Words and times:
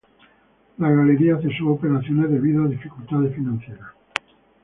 La 0.79 0.89
galería 0.89 1.39
cesó 1.39 1.67
operaciones 1.67 2.31
debido 2.31 2.63
a 2.63 2.67
dificultades 2.67 3.35
financieras. 3.35 3.89